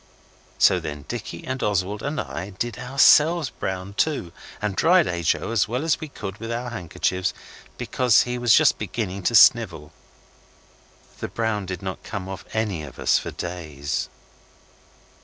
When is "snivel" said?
9.35-9.93